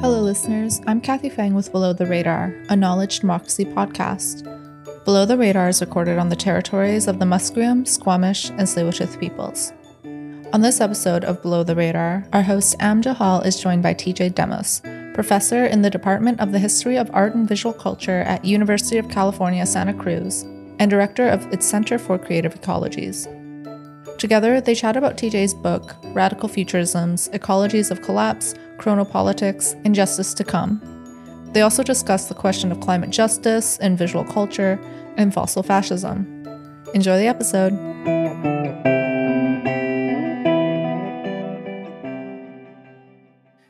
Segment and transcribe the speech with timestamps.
[0.00, 0.80] Hello, listeners.
[0.86, 4.44] I'm Kathy Fang with Below the Radar, a knowledge democracy podcast.
[5.04, 9.72] Below the Radar is recorded on the territories of the Musqueam, Squamish, and Tsleil-Waututh peoples.
[10.52, 14.36] On this episode of Below the Radar, our host Am Johal is joined by TJ
[14.36, 14.80] Demos,
[15.12, 19.08] professor in the Department of the History of Art and Visual Culture at University of
[19.08, 20.44] California, Santa Cruz,
[20.78, 23.26] and director of its Center for Creative Ecologies.
[24.18, 30.44] Together, they chat about TJ's book, Radical Futurisms Ecologies of Collapse, Chronopolitics, and Justice to
[30.44, 30.80] Come.
[31.52, 34.80] They also discuss the question of climate justice and visual culture
[35.16, 36.24] and fossil fascism.
[36.94, 37.72] Enjoy the episode.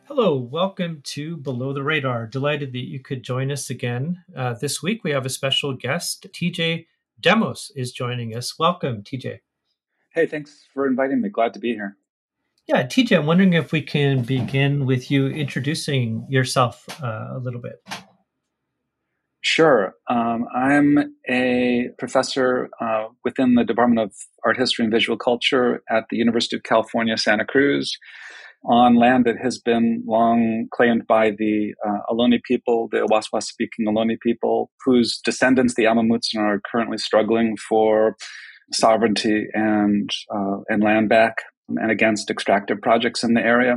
[0.06, 2.26] Hello, welcome to Below the Radar.
[2.26, 4.22] Delighted that you could join us again.
[4.34, 6.26] Uh, this week we have a special guest.
[6.32, 6.86] TJ
[7.20, 8.58] Demos is joining us.
[8.58, 9.40] Welcome, TJ.
[10.16, 11.28] Hey, thanks for inviting me.
[11.28, 11.98] Glad to be here.
[12.66, 17.60] Yeah, TJ, I'm wondering if we can begin with you introducing yourself uh, a little
[17.60, 17.86] bit.
[19.42, 19.92] Sure.
[20.08, 26.04] Um, I'm a professor uh, within the Department of Art History and Visual Culture at
[26.08, 27.92] the University of California, Santa Cruz,
[28.64, 33.84] on land that has been long claimed by the uh, Ohlone people, the Awaswas speaking
[33.86, 38.16] Ohlone people, whose descendants, the Amah Mutsun, are currently struggling for
[38.72, 41.36] sovereignty and uh, and land back
[41.68, 43.76] and against extractive projects in the area.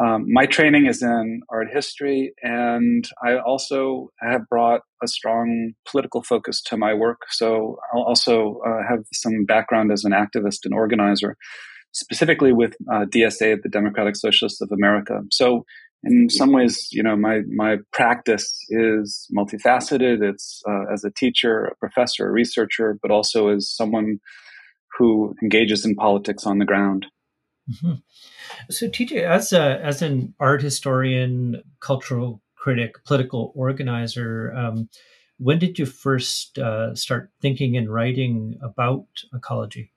[0.00, 6.22] Um, my training is in art history, and I also have brought a strong political
[6.22, 7.22] focus to my work.
[7.28, 11.36] So I'll also uh, have some background as an activist and organizer,
[11.92, 15.20] specifically with uh, DSA, the Democratic Socialists of America.
[15.30, 15.66] So
[16.04, 20.22] in some ways, you know, my my practice is multifaceted.
[20.22, 24.18] It's uh, as a teacher, a professor, a researcher, but also as someone
[24.98, 27.06] who engages in politics on the ground.
[27.70, 27.94] Mm-hmm.
[28.70, 34.88] So, TJ, as a as an art historian, cultural critic, political organizer, um,
[35.38, 39.92] when did you first uh, start thinking and writing about ecology?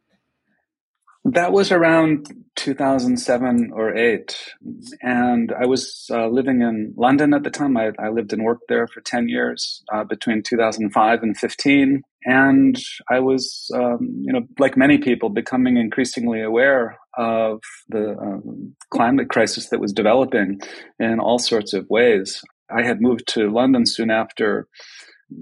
[1.25, 4.37] That was around 2007 or 8.
[5.01, 7.75] And I was uh, living in London at the time.
[7.77, 12.03] I, I, lived and worked there for 10 years uh, between 2005 and 15.
[12.25, 12.77] And
[13.09, 17.59] I was, um, you know, like many people, becoming increasingly aware of
[17.89, 20.61] the um, climate crisis that was developing
[20.99, 22.39] in all sorts of ways.
[22.69, 24.67] I had moved to London soon after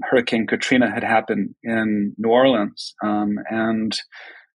[0.03, 2.95] Hurricane Katrina had happened in New Orleans.
[3.03, 3.97] Um, and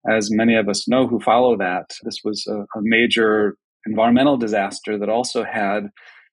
[0.09, 3.56] as many of us know who follow that, this was a, a major
[3.87, 5.89] environmental disaster that also had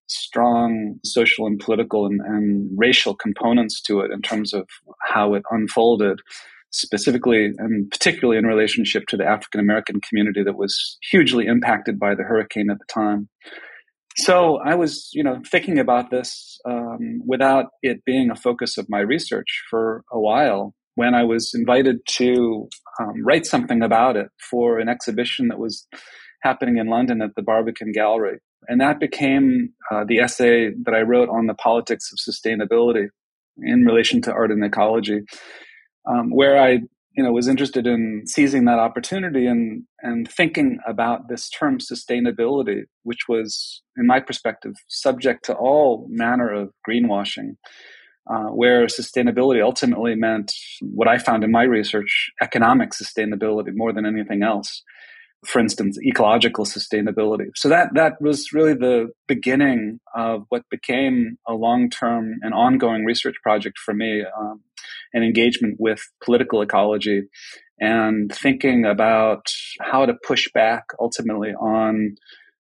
[0.08, 4.68] strong social and political and, and, racial components to it in terms of
[5.02, 6.20] how it unfolded,
[6.72, 12.16] specifically and particularly in relationship to the African American community that was hugely impacted by
[12.16, 13.30] the hurricane at the time.
[14.18, 18.88] So I was, you know, thinking about this um, without it being a focus of
[18.90, 24.28] my research for a while when I was invited to um, write something about it
[24.50, 25.88] for an exhibition that was
[26.42, 28.40] happening in London at the Barbican Gallery.
[28.68, 33.08] And that became uh, the essay that I wrote on the politics of sustainability
[33.62, 35.22] in relation to art and ecology,
[36.10, 36.80] um, where I
[37.16, 42.84] you know was interested in seizing that opportunity and and thinking about this term sustainability,
[43.04, 47.56] which was, in my perspective, subject to all manner of greenwashing
[48.30, 54.06] uh, where sustainability ultimately meant what I found in my research economic sustainability more than
[54.06, 54.84] anything else.
[55.46, 57.48] For instance, ecological sustainability.
[57.56, 63.04] So that that was really the beginning of what became a long term and ongoing
[63.04, 64.62] research project for me, um,
[65.14, 67.24] an engagement with political ecology
[67.80, 69.48] and thinking about
[69.82, 72.16] how to push back ultimately on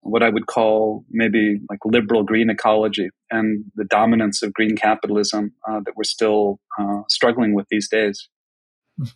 [0.01, 5.53] what I would call maybe like liberal green ecology and the dominance of green capitalism
[5.67, 8.29] uh, that we're still uh, struggling with these days.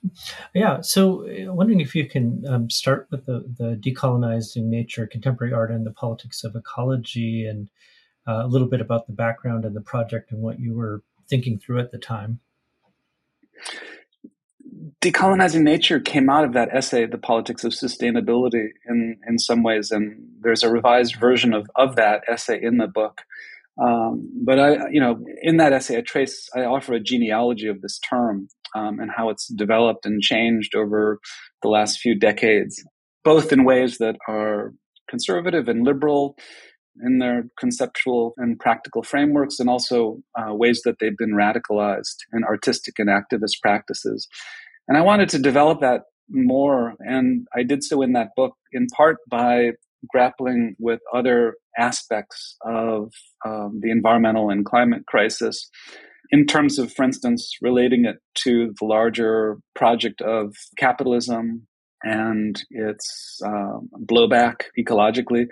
[0.55, 5.51] Yeah, so uh, wondering if you can um, start with the, the decolonizing nature, contemporary
[5.51, 7.69] art, and the politics of ecology, and
[8.25, 11.59] uh, a little bit about the background and the project and what you were thinking
[11.59, 12.39] through at the time
[15.01, 19.91] decolonizing nature came out of that essay, The Politics of Sustainability, in, in some ways.
[19.91, 23.21] And there's a revised version of, of that essay in the book.
[23.81, 27.81] Um, but I, you know, in that essay, I trace, I offer a genealogy of
[27.81, 31.19] this term um, and how it's developed and changed over
[31.61, 32.83] the last few decades,
[33.23, 34.73] both in ways that are
[35.09, 36.35] conservative and liberal
[37.03, 42.43] in their conceptual and practical frameworks, and also uh, ways that they've been radicalized in
[42.43, 44.27] artistic and activist practices.
[44.87, 46.93] And I wanted to develop that more.
[46.99, 49.71] And I did so in that book, in part by
[50.09, 53.11] grappling with other aspects of
[53.45, 55.69] um, the environmental and climate crisis
[56.31, 61.67] in terms of, for instance, relating it to the larger project of capitalism
[62.03, 63.77] and its uh,
[64.11, 65.45] blowback ecologically,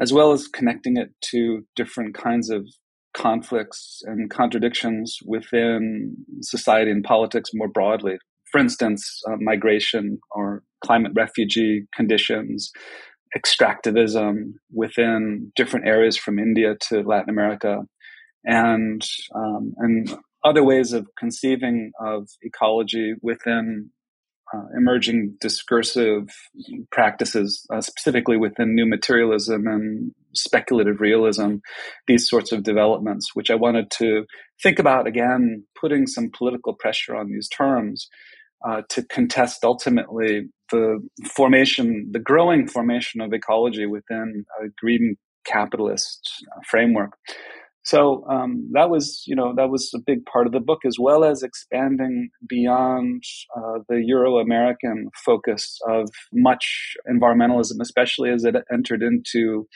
[0.00, 2.66] as well as connecting it to different kinds of
[3.14, 8.16] conflicts and contradictions within society and politics more broadly.
[8.50, 12.70] For instance, uh, migration or climate refugee conditions,
[13.36, 17.82] extractivism within different areas from India to Latin America,
[18.44, 19.02] and
[19.34, 23.90] um, and other ways of conceiving of ecology within
[24.52, 26.28] uh, emerging discursive
[26.92, 31.56] practices, uh, specifically within new materialism and speculative realism,
[32.06, 34.26] these sorts of developments, which I wanted to
[34.62, 38.08] think about again, putting some political pressure on these terms
[38.68, 40.86] uh, to contest ultimately the
[41.40, 41.86] formation,
[42.16, 44.28] the growing formation of ecology within
[44.60, 46.20] a green capitalist
[46.70, 47.12] framework.
[47.92, 50.96] So um, that was, you know, that was a big part of the book, as
[51.06, 53.22] well as expanding beyond
[53.56, 55.62] uh, the Euro-American focus
[55.96, 56.66] of much
[57.14, 59.66] environmentalism, especially as it entered into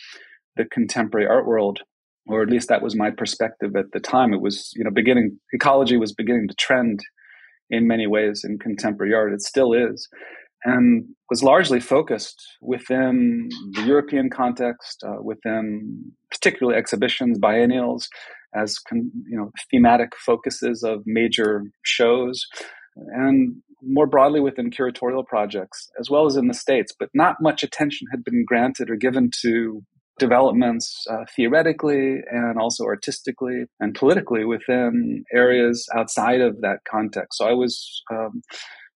[0.57, 1.81] the contemporary art world,
[2.27, 4.33] or at least that was my perspective at the time.
[4.33, 7.01] It was, you know, beginning ecology was beginning to trend
[7.69, 9.35] in many ways in contemporary art.
[9.35, 10.09] It still is
[10.65, 18.09] and was largely focused within the European context, uh, within particularly exhibitions, biennials,
[18.55, 22.47] as con- you know, thematic focuses of major shows,
[22.97, 26.93] and more broadly within curatorial projects, as well as in the states.
[26.99, 29.83] But not much attention had been granted or given to
[30.19, 37.39] developments uh, theoretically and also artistically and politically within areas outside of that context.
[37.39, 38.43] So I was um,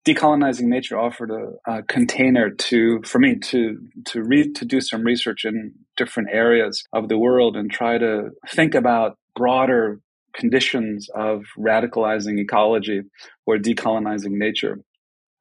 [0.06, 5.04] decolonizing nature offered a, a, container to for me to to read to do some
[5.04, 10.00] research in different areas of the world and try to think about broader
[10.34, 13.02] conditions of radicalizing ecology
[13.46, 14.80] or decolonizing nature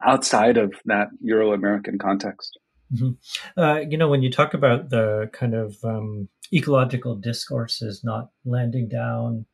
[0.05, 2.59] outside of that Euro-American context.
[2.93, 3.61] Mm-hmm.
[3.61, 8.89] Uh, you know, when you talk about the kind of um, ecological discourses not landing
[8.89, 9.47] down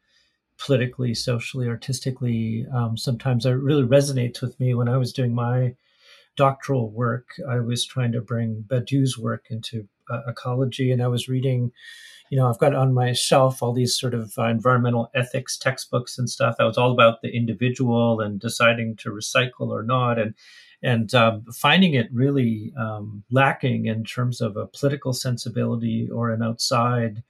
[0.59, 2.67] politically, socially, artistically.
[2.75, 4.75] Um, sometimes it really resonates with me.
[4.75, 5.75] When I was doing my
[6.37, 11.29] doctoral work, I was trying to bring Badiou's work into uh, ecology, and I was
[11.29, 11.73] reading.
[12.29, 16.19] You know, I've got on my shelf all these sort of uh, environmental ethics textbooks
[16.19, 16.57] and stuff.
[16.59, 20.35] That was all about the individual and deciding to recycle or not, and
[20.83, 26.43] and um, finding it really um, lacking in terms of a political sensibility or an
[26.43, 27.23] outside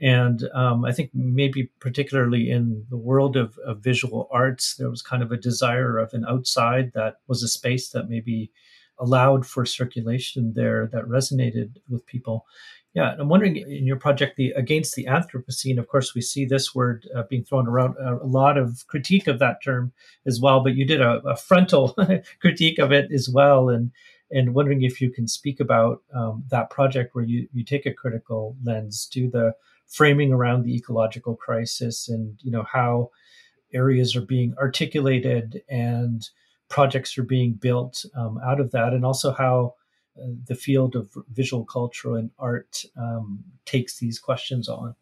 [0.00, 5.02] and um, I think maybe particularly in the world of, of, visual arts, there was
[5.02, 8.52] kind of a desire of an outside that was a space that maybe
[9.00, 12.46] allowed for circulation there that resonated with people.
[12.94, 16.74] Yeah, I'm wondering in your project, the Against the Anthropocene, of course, we see this
[16.74, 19.92] word uh, being thrown around, uh, a lot of critique of that term
[20.26, 21.96] as well, but you did a, a frontal
[22.40, 23.68] critique of it as well.
[23.68, 23.90] And
[24.30, 27.94] and wondering if you can speak about um, that project where you, you take a
[27.94, 29.54] critical lens to the
[29.88, 33.10] framing around the ecological crisis and you know how
[33.72, 36.28] areas are being articulated and
[36.68, 39.74] projects are being built um, out of that and also how
[40.18, 44.94] uh, the field of visual culture and art um, takes these questions on.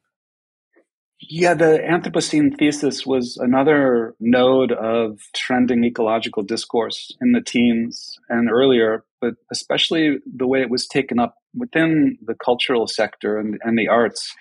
[1.19, 8.51] Yeah, the Anthropocene thesis was another node of trending ecological discourse in the teens and
[8.51, 13.79] earlier, but especially the way it was taken up within the cultural sector and, and
[13.79, 14.35] the arts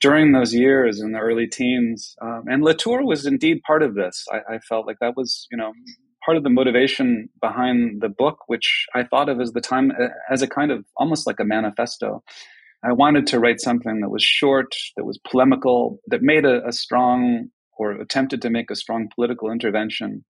[0.00, 2.14] during those years in the early teens.
[2.22, 4.24] Um, and Latour was indeed part of this.
[4.32, 5.72] I, I, felt like that was, you know,
[6.24, 9.92] part of the motivation behind the book, which I thought of as the time
[10.30, 12.22] as a kind of almost like a manifesto.
[12.84, 16.72] I wanted to write something that was short, that was polemical, that made a, a
[16.72, 20.24] strong or attempted to make a strong political intervention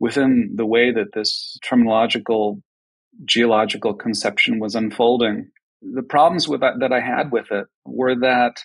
[0.00, 2.62] within the way that this terminological
[3.24, 5.50] geological conception was unfolding.
[5.82, 8.64] The problems with that, that I had with it were that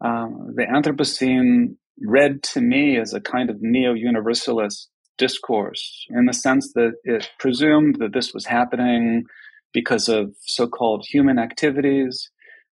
[0.00, 4.88] um, the Anthropocene read to me as a kind of neo universalist
[5.18, 9.24] discourse in the sense that it presumed that this was happening
[9.72, 12.30] because of so called human activities.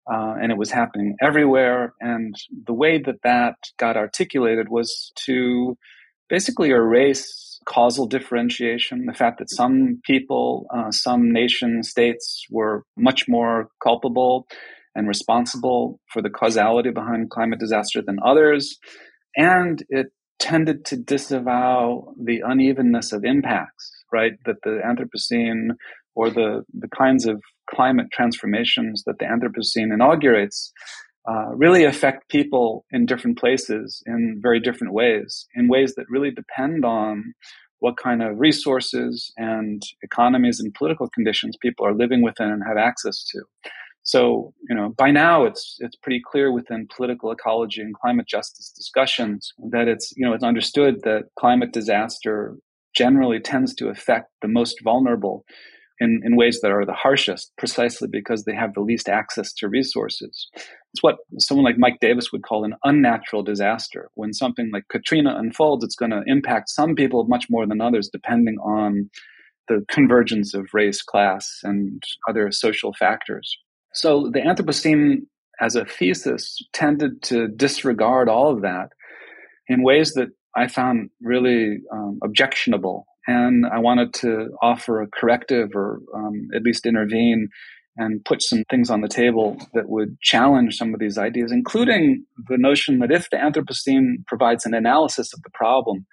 [0.09, 1.93] Uh, and it was happening everywhere.
[2.01, 2.33] And
[2.65, 5.77] the way that that got articulated was to
[6.29, 13.27] basically erase causal differentiation, the fact that some people, uh, some nation states were much
[13.27, 14.47] more culpable
[14.97, 18.79] and responsible for the causality behind climate disaster than others.
[19.37, 20.07] And it
[20.39, 24.33] tended to disavow the unevenness of impacts, right?
[24.45, 25.77] That the Anthropocene
[26.15, 30.73] or the, the kinds of climate transformations that the Anthropocene inaugurates
[31.29, 36.31] uh, really affect people in different places in very different ways, in ways that really
[36.31, 37.35] depend on
[37.81, 42.79] what kind of resources and economies and political conditions people are living within and have
[42.79, 43.43] access to.
[44.07, 48.71] So, you know, by now it's it's pretty clear within political ecology and climate justice
[48.71, 52.57] discussions that it's you know it's understood that climate disaster
[52.95, 55.45] generally tends to affect the most vulnerable
[55.99, 59.69] in, in ways that are the harshest, precisely because they have the least access to
[59.69, 60.49] resources.
[60.55, 64.09] It's what someone like Mike Davis would call an unnatural disaster.
[64.15, 68.09] When something like Katrina unfolds, it's going to impact some people much more than others,
[68.11, 69.11] depending on
[69.69, 73.59] the convergence of race, class, and other social factors.
[73.97, 75.23] So the Anthropocene
[75.59, 78.91] as a thesis tended to disregard all of that
[79.69, 83.07] in ways that I found really um, objectionable.
[83.27, 87.49] And I wanted to offer a corrective or um, at least intervene
[87.97, 92.23] and put some things on the table that would challenge some of these ideas, including
[92.49, 96.05] the notion that if the Anthropocene provides an analysis of the problem,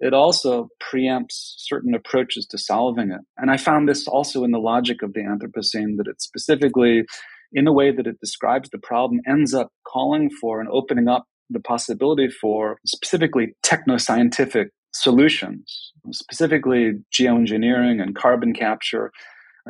[0.00, 3.20] it also preempts certain approaches to solving it.
[3.36, 7.04] And I found this also in the logic of the Anthropocene that it specifically,
[7.52, 11.26] in a way that it describes the problem, ends up calling for and opening up
[11.50, 19.12] the possibility for specifically techno-scientific solutions, specifically geoengineering and carbon capture.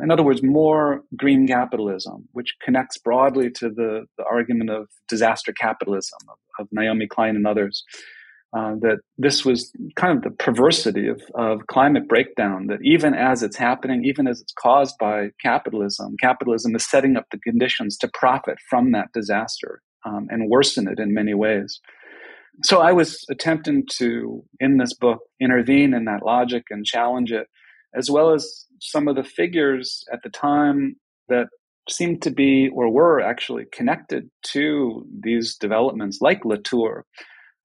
[0.01, 5.51] In other words, more green capitalism, which connects broadly to the, the argument of disaster
[5.51, 7.83] capitalism of, of Naomi Klein and others
[8.53, 13.43] uh, that this was kind of the perversity of, of climate breakdown, that even as
[13.43, 18.09] it's happening, even as it's caused by capitalism, capitalism is setting up the conditions to
[18.13, 21.79] profit from that disaster um, and worsen it in many ways.
[22.63, 27.47] So I was attempting to, in this book, intervene in that logic and challenge it,
[27.95, 30.97] as well as some of the figures at the time
[31.29, 31.47] that
[31.89, 37.05] seemed to be or were actually connected to these developments, like Latour,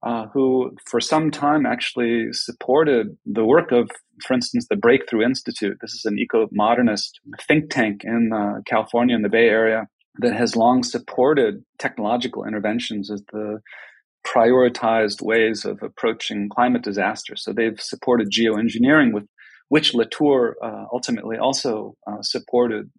[0.07, 3.91] uh, who for some time actually supported the work of,
[4.25, 5.79] for instance, the Breakthrough Institute.
[5.81, 9.89] This is an eco modernist think tank in uh, California, in the Bay Area,
[10.21, 13.59] that has long supported technological interventions as the
[14.25, 17.35] prioritized ways of approaching climate disaster.
[17.35, 19.27] So they've supported geoengineering, with
[19.71, 22.91] which Latour uh, ultimately also uh, supported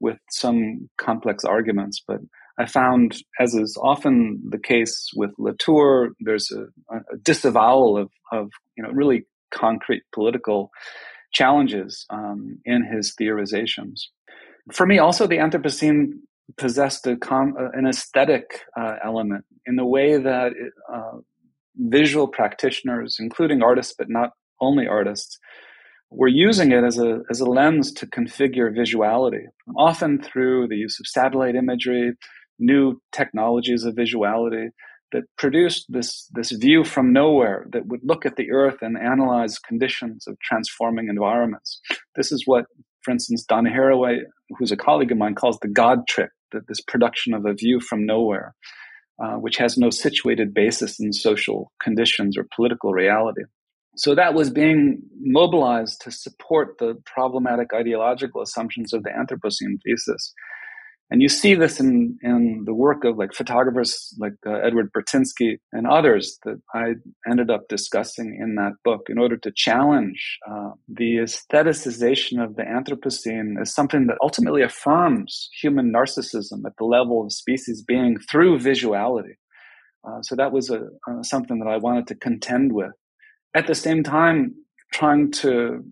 [0.00, 2.02] with some complex arguments.
[2.06, 2.18] But
[2.58, 8.50] I found, as is often the case with Latour, there's a, a disavowal of, of,
[8.76, 10.70] you know, really concrete political
[11.32, 14.00] challenges um, in his theorizations.
[14.72, 16.12] For me, also, the Anthropocene
[16.56, 21.18] possessed a com- an aesthetic uh, element in the way that it, uh,
[21.76, 25.38] visual practitioners, including artists, but not only artists,
[26.10, 29.44] we're using it as a, as a lens to configure visuality,
[29.76, 32.14] often through the use of satellite imagery,
[32.58, 34.68] new technologies of visuality
[35.12, 39.58] that produced this, this view from nowhere that would look at the earth and analyze
[39.58, 41.80] conditions of transforming environments.
[42.14, 42.66] This is what,
[43.02, 44.18] for instance, Donna Haraway,
[44.58, 47.80] who's a colleague of mine, calls the God trick, that this production of a view
[47.80, 48.54] from nowhere,
[49.22, 53.42] uh, which has no situated basis in social conditions or political reality.
[53.96, 60.34] So that was being mobilized to support the problematic ideological assumptions of the Anthropocene thesis.
[61.10, 65.56] And you see this in, in the work of like photographers like uh, Edward Burtynsky
[65.72, 66.94] and others that I
[67.28, 72.62] ended up discussing in that book in order to challenge uh, the aestheticization of the
[72.62, 78.58] Anthropocene as something that ultimately affirms human narcissism at the level of species being through
[78.58, 79.36] visuality.
[80.06, 82.92] Uh, so that was a, uh, something that I wanted to contend with.
[83.54, 84.54] At the same time,
[84.92, 85.84] trying to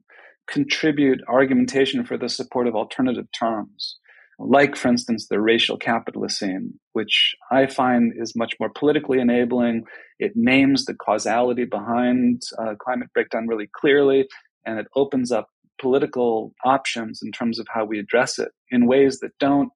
[0.46, 3.99] contribute argumentation for the support of alternative terms
[4.38, 9.85] like, for instance, the racial capitalocene, which I find is much more politically enabling.
[10.19, 14.28] It names the causality behind uh, climate breakdown really clearly,
[14.66, 15.49] and it opens up
[15.81, 19.71] political options in terms of how we address it in ways that don't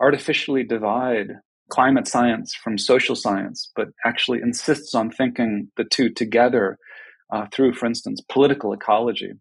[0.00, 1.28] artificially divide
[1.70, 6.76] climate science from social science, but actually insists on thinking the two together
[7.32, 9.32] uh, through, for instance, political ecology.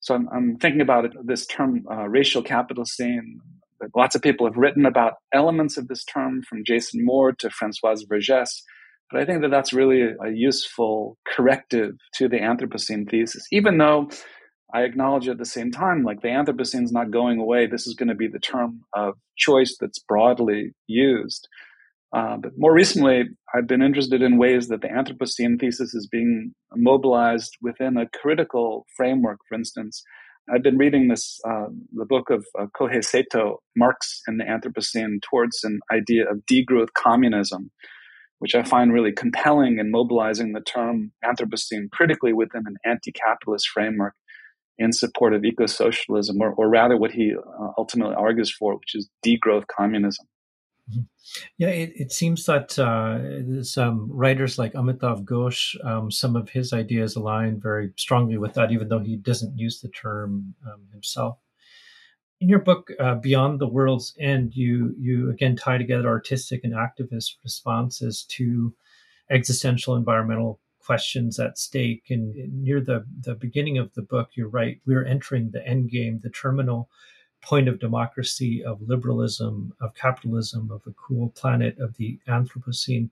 [0.00, 3.38] So I'm, I'm thinking about it, this term, uh, racial capitalocene,
[3.94, 8.04] Lots of people have written about elements of this term, from Jason Moore to Francoise
[8.04, 8.62] Vergès.
[9.10, 14.10] But I think that that's really a useful corrective to the Anthropocene thesis, even though
[14.74, 17.66] I acknowledge at the same time, like the Anthropocene is not going away.
[17.66, 21.48] This is going to be the term of choice that's broadly used.
[22.14, 26.54] Uh, but more recently, I've been interested in ways that the Anthropocene thesis is being
[26.74, 30.02] mobilized within a critical framework, for instance,
[30.52, 35.20] I've been reading this, uh, the book of uh, Kohei Saito, Marx and the Anthropocene,
[35.22, 37.70] towards an idea of degrowth communism,
[38.38, 43.68] which I find really compelling in mobilizing the term Anthropocene critically within an anti capitalist
[43.68, 44.14] framework
[44.78, 48.94] in support of eco socialism, or, or rather what he uh, ultimately argues for, which
[48.94, 50.26] is degrowth communism.
[51.58, 56.72] Yeah, it, it seems that uh, some writers like Amitav Ghosh, um, some of his
[56.72, 61.38] ideas align very strongly with that, even though he doesn't use the term um, himself.
[62.40, 66.72] In your book, uh, Beyond the World's End, you you again tie together artistic and
[66.72, 68.74] activist responses to
[69.28, 72.04] existential environmental questions at stake.
[72.08, 74.80] And near the the beginning of the book, you're right.
[74.86, 76.88] We're entering the end game, the terminal
[77.40, 83.10] point of democracy, of liberalism, of capitalism, of the cool planet, of the Anthropocene,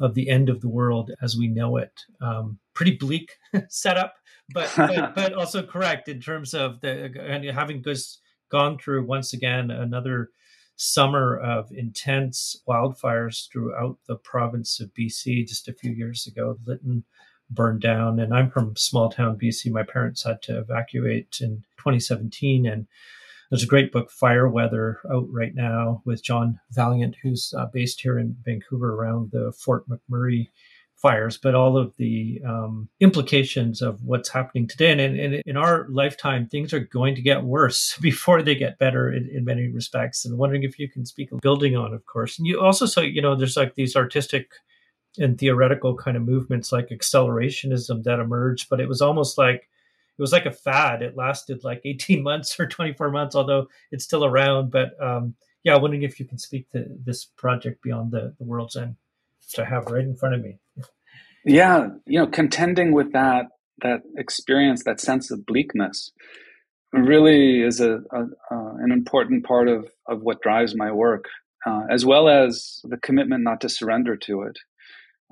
[0.00, 2.00] of the end of the world as we know it.
[2.20, 3.32] Um, pretty bleak
[3.68, 4.14] setup,
[4.52, 9.32] but, but, but also correct in terms of the and having just gone through once
[9.32, 10.30] again another
[10.76, 16.58] summer of intense wildfires throughout the province of BC just a few years ago.
[16.66, 17.04] Lytton
[17.50, 19.70] burned down, and I'm from small town BC.
[19.70, 22.86] My parents had to evacuate in 2017, and
[23.50, 28.00] there's a great book, Fire Weather, out right now with John Vaillant, who's uh, based
[28.00, 30.48] here in Vancouver around the Fort McMurray
[30.96, 34.90] fires, but all of the um, implications of what's happening today.
[34.90, 38.78] And in, in, in, our lifetime, things are going to get worse before they get
[38.78, 40.24] better in, in many respects.
[40.24, 42.38] And wondering if you can speak of building on, of course.
[42.38, 44.50] And you also, so, you know, there's like these artistic
[45.18, 49.68] and theoretical kind of movements like accelerationism that emerged, but it was almost like
[50.18, 51.02] it was like a fad.
[51.02, 54.70] It lasted like 18 months or 24 months, although it's still around.
[54.70, 58.44] But um, yeah, I'm wondering if you can speak to this project beyond the, the
[58.44, 58.96] world's end,
[59.40, 60.58] which I have right in front of me.
[61.44, 63.46] Yeah, you know, contending with that
[63.82, 66.10] that experience, that sense of bleakness,
[66.92, 71.26] really is a, a an important part of of what drives my work,
[71.66, 74.58] uh, as well as the commitment not to surrender to it.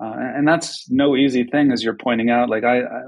[0.03, 2.49] Uh, and that's no easy thing, as you're pointing out.
[2.49, 3.03] Like I, I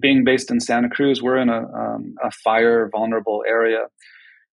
[0.00, 3.86] being based in Santa Cruz, we're in a, um, a fire vulnerable area,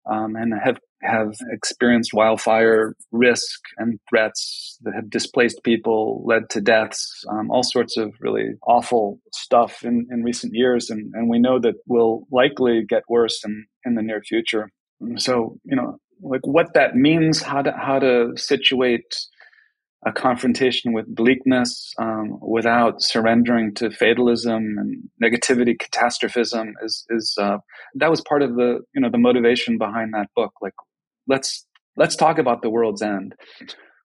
[0.09, 6.59] um, and have have experienced wildfire risk and threats that have displaced people, led to
[6.59, 11.37] deaths, um, all sorts of really awful stuff in, in recent years, and, and we
[11.37, 14.71] know that will likely get worse in, in the near future.
[15.17, 19.15] So you know, like what that means, how to how to situate
[20.05, 27.57] a confrontation with bleakness um, without surrendering to fatalism and negativity, catastrophism is is uh,
[27.95, 30.53] that was part of the you know the motivation behind that book.
[30.61, 30.75] Like
[31.27, 33.35] let's let's talk about the world's end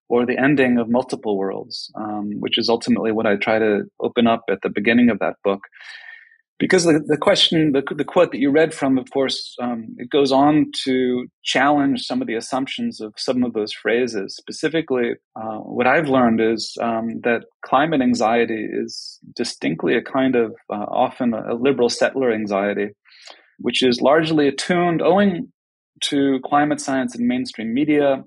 [0.09, 4.27] or the ending of multiple worlds, um, which is ultimately what I try to open
[4.27, 5.61] up at the beginning of that book
[6.59, 10.11] because the, the question, the, the quote that you read from, of course, um, it
[10.11, 14.37] goes on to challenge some of the assumptions of some of those phrases.
[14.37, 20.55] Specifically, uh, what I've learned is um, that climate anxiety is distinctly a kind of
[20.73, 22.91] uh, often a, a liberal settler anxiety,
[23.59, 25.53] which is largely attuned owing
[26.03, 28.25] to climate science and mainstream media,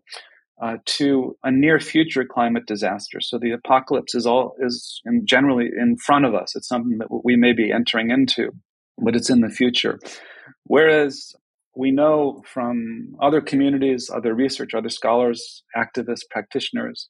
[0.62, 3.20] uh, to a near future climate disaster.
[3.20, 6.56] So the apocalypse is all is in generally in front of us.
[6.56, 8.52] It's something that we may be entering into,
[8.98, 10.00] but it's in the future.
[10.64, 11.34] Whereas
[11.76, 17.10] we know from other communities, other research, other scholars, activists, practitioners,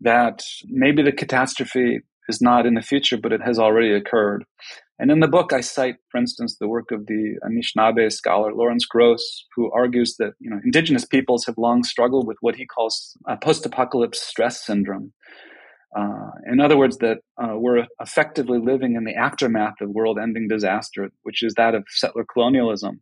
[0.00, 4.44] that maybe the catastrophe is not in the future, but it has already occurred.
[5.02, 8.86] And in the book, I cite, for instance, the work of the Anishinaabe scholar Lawrence
[8.86, 13.16] Gross, who argues that you know indigenous peoples have long struggled with what he calls
[13.26, 15.12] a post-apocalypse stress syndrome.
[15.98, 21.10] Uh, in other words, that uh, we're effectively living in the aftermath of world-ending disaster,
[21.24, 23.00] which is that of settler colonialism,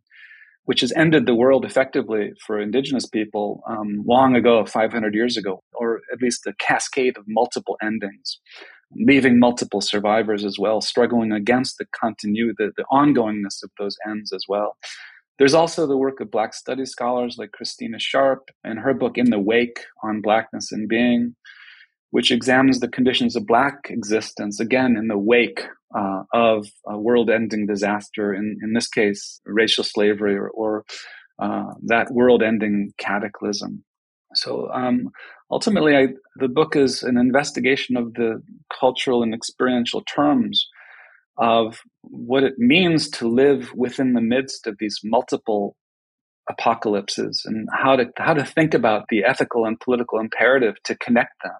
[0.65, 5.61] which has ended the world effectively for indigenous people um, long ago, 500 years ago,
[5.73, 8.39] or at least a cascade of multiple endings
[8.95, 14.31] leaving multiple survivors as well, struggling against the continuity, the, the ongoingness of those ends
[14.33, 14.77] as well.
[15.39, 19.31] There's also the work of Black studies scholars like Christina Sharpe and her book In
[19.31, 21.35] the Wake on Blackness and Being,
[22.11, 25.61] which examines the conditions of Black existence, again, in the wake
[25.97, 30.85] uh, of a world ending disaster, in, in this case, racial slavery or, or
[31.39, 33.83] uh, that world ending cataclysm.
[34.35, 35.09] So um,
[35.49, 38.41] ultimately, I, the book is an investigation of the
[38.79, 40.67] cultural and experiential terms
[41.37, 45.75] of what it means to live within the midst of these multiple
[46.49, 51.33] apocalypses and how to how to think about the ethical and political imperative to connect
[51.43, 51.53] them.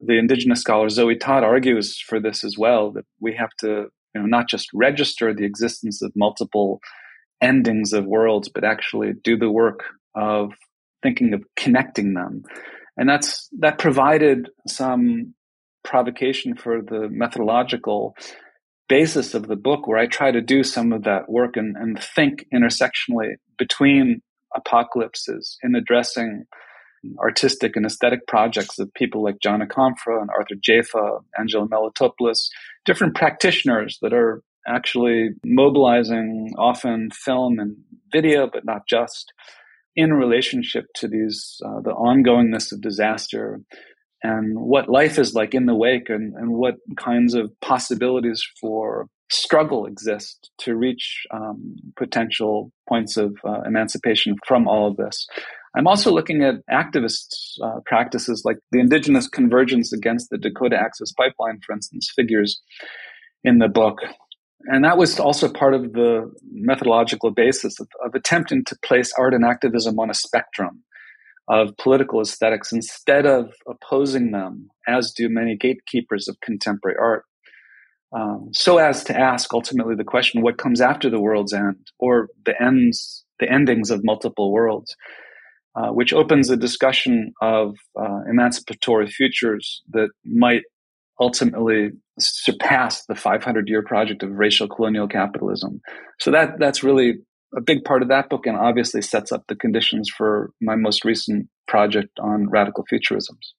[0.00, 4.20] The indigenous scholar Zoe Todd argues for this as well that we have to you
[4.20, 6.80] know not just register the existence of multiple
[7.40, 10.52] endings of worlds, but actually do the work of
[11.02, 12.42] thinking of connecting them.
[12.96, 15.34] And that's that provided some
[15.84, 18.14] provocation for the methodological
[18.88, 21.98] basis of the book where I try to do some of that work and, and
[22.02, 24.20] think intersectionally between
[24.54, 26.44] apocalypses in addressing
[27.18, 32.48] artistic and aesthetic projects of people like John Akomfrah and Arthur Jafa, Angela Melitopoulos,
[32.84, 37.76] different practitioners that are actually mobilizing often film and
[38.12, 39.32] video, but not just,
[39.96, 43.60] in relationship to these uh, the ongoingness of disaster
[44.22, 49.06] and what life is like in the wake and, and what kinds of possibilities for
[49.30, 55.26] struggle exist to reach um, potential points of uh, emancipation from all of this.
[55.76, 57.28] I'm also looking at activist
[57.62, 62.60] uh, practices like the indigenous convergence against the Dakota Access Pipeline, for instance, figures
[63.44, 63.98] in the book.
[64.66, 69.34] And that was also part of the methodological basis of, of attempting to place art
[69.34, 70.82] and activism on a spectrum
[71.48, 77.24] of political aesthetics instead of opposing them, as do many gatekeepers of contemporary art.
[78.12, 82.28] Um, so as to ask ultimately the question, what comes after the world's end, or
[82.44, 84.94] the ends, the endings of multiple worlds,
[85.74, 90.62] uh, which opens a discussion of uh, emancipatory futures that might
[91.20, 95.80] ultimately surpass the 500 year project of racial colonial capitalism.
[96.18, 97.18] So that that's really
[97.56, 101.04] a big part of that book and obviously sets up the conditions for my most
[101.04, 103.52] recent project on radical futurisms.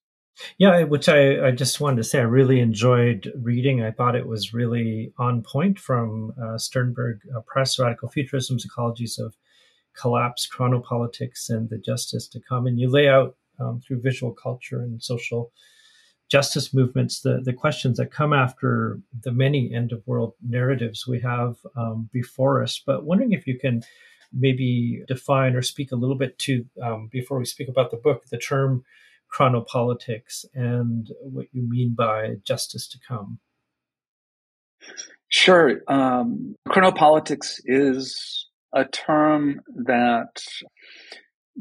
[0.58, 3.84] Yeah, which I, I just wanted to say I really enjoyed reading.
[3.84, 9.20] I thought it was really on point from uh, Sternberg uh, Press, Radical Futurisms, Ecologies
[9.20, 9.36] of
[9.94, 12.66] Collapse, Chronopolitics, and the Justice to Come.
[12.66, 15.52] And you lay out um, through visual culture and social
[16.32, 21.20] justice movements, the, the questions that come after the many end of world narratives we
[21.20, 22.82] have um, before us.
[22.84, 23.84] But wondering if you can
[24.32, 28.24] maybe define or speak a little bit to, um, before we speak about the book,
[28.30, 28.86] the term
[29.34, 33.40] chronopolitics and what you mean by justice to come.
[35.28, 35.82] Sure.
[35.90, 40.42] Um, chronopolitics is a term that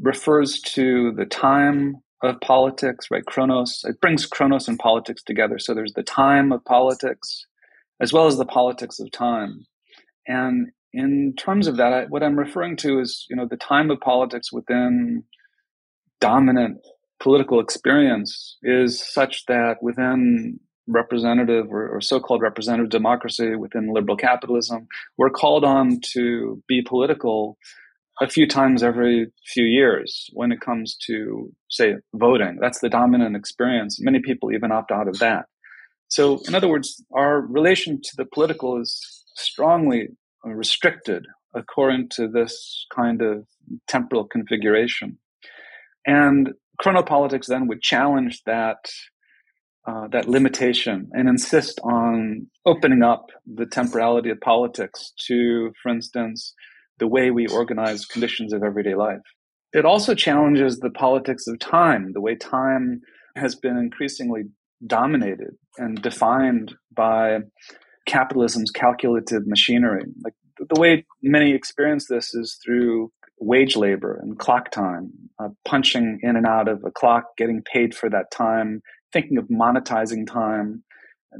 [0.01, 3.25] refers to the time of politics, right?
[3.25, 5.57] Chronos, it brings chronos and politics together.
[5.59, 7.45] So there's the time of politics
[7.99, 9.65] as well as the politics of time.
[10.27, 13.89] And in terms of that, I, what I'm referring to is, you know, the time
[13.91, 15.23] of politics within
[16.19, 16.79] dominant
[17.21, 24.87] political experience is such that within representative or, or, so-called representative democracy within liberal capitalism,
[25.17, 27.57] we're called on to be political
[28.19, 32.57] a few times every few years when it comes to, say, voting.
[32.59, 33.99] That's the dominant experience.
[34.01, 35.45] Many people even opt out of that.
[36.09, 40.09] So, in other words, our relation to the political is strongly
[40.43, 43.45] restricted according to this kind of
[43.87, 45.17] temporal configuration.
[46.05, 46.51] And
[46.83, 48.89] chronopolitics then would challenge that
[49.87, 56.53] uh, that limitation and insist on opening up the temporality of politics to, for instance,
[57.01, 59.19] the way we organize conditions of everyday life.
[59.73, 63.01] It also challenges the politics of time, the way time
[63.35, 64.43] has been increasingly
[64.85, 67.39] dominated and defined by
[68.05, 70.03] capitalism's calculative machinery.
[70.23, 76.19] Like the way many experience this is through wage labor and clock time, uh, punching
[76.21, 80.83] in and out of a clock, getting paid for that time, thinking of monetizing time,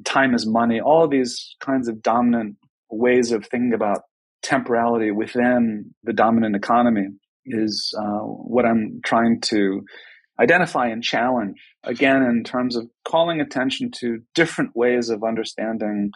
[0.05, 2.55] time is money, all of these kinds of dominant
[2.89, 4.01] ways of thinking about
[4.41, 7.07] temporality within the dominant economy
[7.45, 9.81] is uh, what I'm trying to
[10.39, 16.11] identify and challenge again in terms of calling attention to different ways of understanding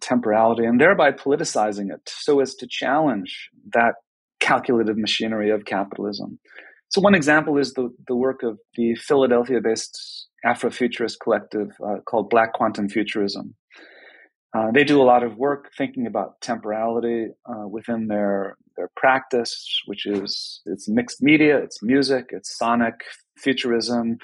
[0.00, 3.94] temporality and thereby politicizing it so as to challenge that
[4.40, 6.38] calculative machinery of capitalism.
[6.88, 12.52] So one example is the, the work of the Philadelphia-based Afrofuturist collective uh, called Black
[12.52, 13.54] Quantum Futurism.
[14.54, 19.82] Uh, they do a lot of work thinking about temporality uh, within their their practice,
[19.86, 22.94] which is it's mixed media, it's music, it's sonic
[23.38, 24.18] futurism,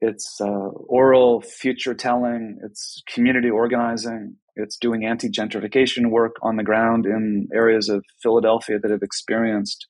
[0.00, 6.64] it's uh, oral future telling, it's community organizing, it's doing anti gentrification work on the
[6.64, 9.86] ground in areas of Philadelphia that have experienced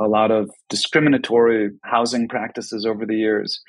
[0.00, 3.60] a lot of discriminatory housing practices over the years.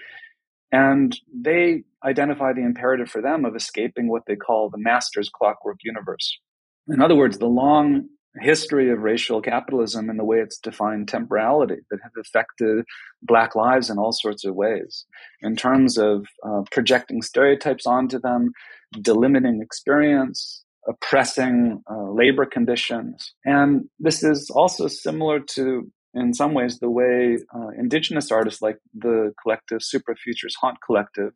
[0.72, 5.78] And they identify the imperative for them of escaping what they call the master's clockwork
[5.84, 6.40] universe.
[6.88, 8.10] In other words, the long
[8.42, 12.84] history of racial capitalism and the way it's defined temporality that have affected
[13.22, 15.06] black lives in all sorts of ways
[15.42, 18.52] in terms of uh, projecting stereotypes onto them
[18.98, 23.34] delimiting experience oppressing uh, labor conditions.
[23.46, 28.78] And this is also similar to, in some ways, the way uh, indigenous artists like
[28.94, 31.34] the collective Super Futures Haunt Collective.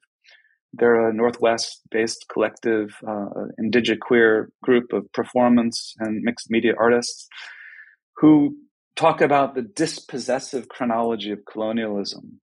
[0.73, 3.25] They're a Northwest based collective, uh,
[3.57, 7.27] indigenous queer group of performance and mixed media artists
[8.17, 8.55] who
[8.95, 12.39] talk about the dispossessive chronology of colonialism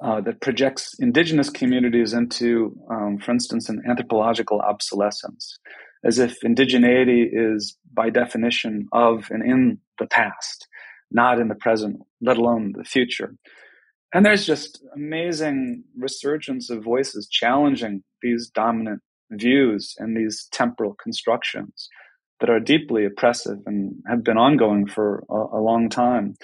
[0.00, 5.58] uh, that projects indigenous communities into, um, for instance, an anthropological obsolescence,
[6.04, 10.68] as if indigeneity is by definition of and in the past,
[11.10, 13.34] not in the present, let alone the future.
[14.14, 19.00] And there's just amazing resurgence of voices challenging these dominant
[19.30, 21.88] views and these temporal constructions
[22.38, 26.34] that are deeply oppressive and have been ongoing for a, a long time.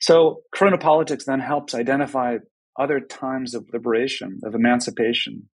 [0.00, 2.36] So chronopolitics then helps identify
[2.78, 5.48] other times of liberation, of emancipation,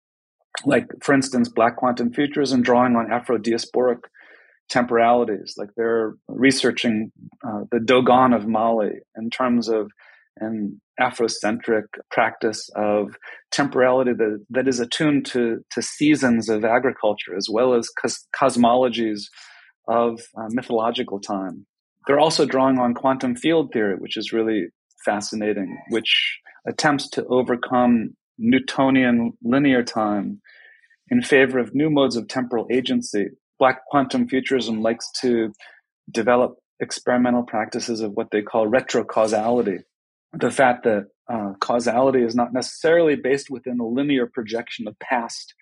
[0.64, 4.00] like, for instance, Black Quantum Futurism drawing on Afro-diasporic
[4.68, 5.54] temporalities.
[5.56, 7.12] Like they're researching
[7.46, 9.90] uh, the Dogon of Mali in terms of
[10.40, 13.16] an Afrocentric practice of
[13.50, 19.22] temporality that, that is attuned to, to seasons of agriculture as well as cos- cosmologies
[19.88, 21.66] of uh, mythological time.
[22.06, 24.68] They're also drawing on quantum field theory, which is really
[25.04, 30.40] fascinating, which attempts to overcome Newtonian linear time
[31.10, 33.26] in favor of new modes of temporal agency.
[33.58, 35.52] Black quantum futurism likes to
[36.10, 39.80] develop experimental practices of what they call retrocausality.
[40.32, 45.54] The fact that uh, causality is not necessarily based within a linear projection of past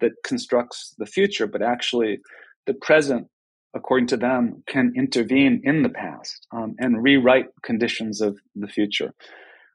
[0.00, 2.20] that constructs the future, but actually
[2.66, 3.28] the present,
[3.74, 9.12] according to them, can intervene in the past um, and rewrite conditions of the future.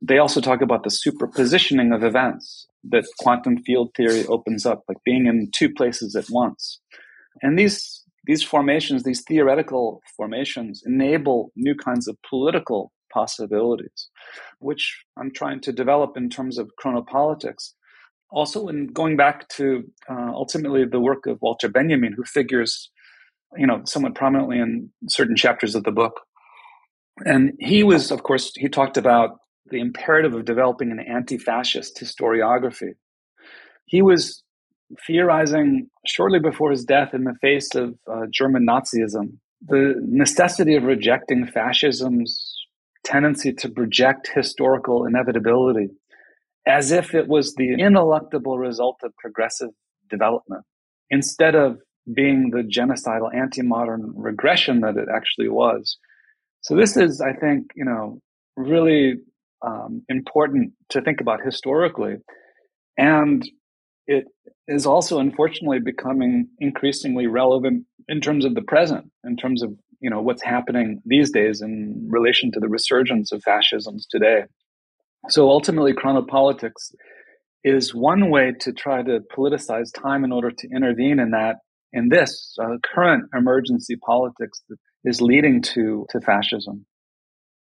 [0.02, 5.04] They also talk about the superpositioning of events that quantum field theory opens up, like
[5.04, 6.80] being in two places at once.
[7.42, 14.10] And these these formations, these theoretical formations, enable new kinds of political possibilities,
[14.60, 17.74] which I'm trying to develop in terms of chronopolitics.
[18.30, 22.92] Also, in going back to uh, ultimately the work of Walter Benjamin, who figures,
[23.56, 26.22] you know, somewhat prominently in certain chapters of the book.
[27.26, 29.40] And he was, of course, he talked about
[29.70, 32.94] the imperative of developing an anti fascist historiography.
[33.86, 34.44] He was
[35.06, 40.84] theorizing shortly before his death in the face of uh, German Nazism the necessity of
[40.84, 42.47] rejecting fascism's
[43.08, 45.88] tendency to project historical inevitability
[46.68, 49.70] as if it was the ineluctable result of progressive
[50.10, 50.64] development
[51.10, 51.80] instead of
[52.14, 55.98] being the genocidal anti-modern regression that it actually was.
[56.62, 58.20] So this is, I think, you know,
[58.58, 59.16] really
[59.66, 62.16] um, important to think about historically.
[62.98, 63.44] And
[64.06, 64.26] it
[64.68, 70.10] is also unfortunately becoming increasingly relevant in terms of the present, in terms of you
[70.10, 74.44] know what's happening these days in relation to the resurgence of fascisms today.
[75.30, 76.94] So ultimately, chronopolitics
[77.64, 81.58] is one way to try to politicize time in order to intervene in that
[81.94, 86.86] in this uh, current emergency politics that is leading to to fascism.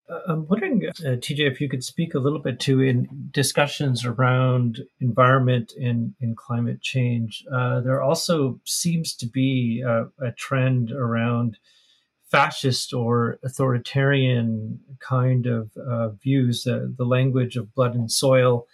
[0.08, 4.04] Uh, I'm wondering, uh, TJ, if you could speak a little bit to in discussions
[4.04, 7.44] around environment and, and climate change.
[7.52, 11.58] Uh, there also seems to be a, a trend around
[12.36, 18.66] fascist or authoritarian kind of uh, views, the language of blood and soil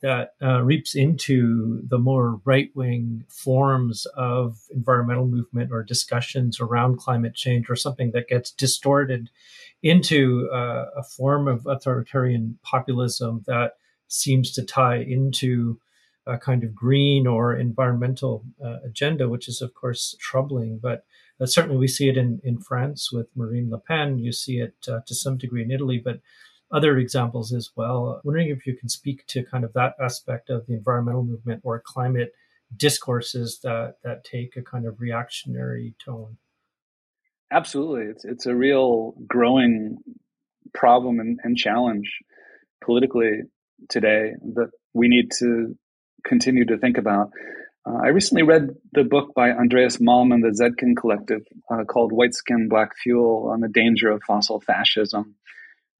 [0.00, 6.98] that uh, reaps into the more right wing forms of environmental movement or discussions around
[6.98, 9.30] climate change, or something that gets distorted
[9.82, 13.74] into uh, a form of authoritarian populism that
[14.08, 15.78] seems to tie into
[16.26, 20.78] a kind of green or environmental uh, agenda, which is, of course, troubling.
[20.78, 21.04] But
[21.40, 24.18] uh, certainly we see it in, in France with Marine Le Pen.
[24.18, 26.20] You see it uh, to some degree in Italy, but
[26.72, 28.20] other examples as well.
[28.24, 31.82] wondering if you can speak to kind of that aspect of the environmental movement or
[31.84, 32.32] climate
[32.76, 36.38] discourses that, that take a kind of reactionary tone.
[37.50, 38.06] Absolutely.
[38.06, 39.98] It's, it's a real growing
[40.72, 42.18] problem and, and challenge
[42.82, 43.42] politically
[43.90, 45.76] today that we need to
[46.24, 47.30] continue to think about.
[47.84, 52.12] Uh, I recently read the book by Andreas Malm and the Zetkin Collective uh, called
[52.12, 55.34] White Skin, Black Fuel on the Danger of Fossil Fascism,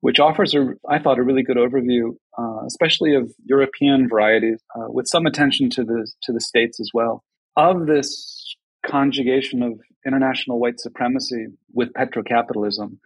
[0.00, 4.86] which offers, a, I thought, a really good overview, uh, especially of European varieties, uh,
[4.88, 7.24] with some attention to the, to the States as well,
[7.56, 8.54] of this
[8.86, 12.98] conjugation of international white supremacy with petrocapitalism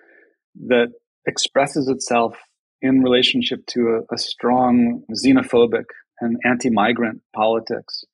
[0.66, 0.88] that
[1.26, 2.34] expresses itself
[2.82, 5.84] in relationship to a, a strong xenophobic
[6.20, 8.04] and anti-migrant politics.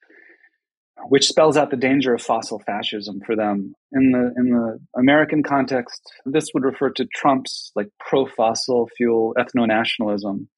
[1.09, 3.75] Which spells out the danger of fossil fascism for them.
[3.93, 10.49] In the in the American context, this would refer to Trump's like pro-fossil fuel ethno-nationalism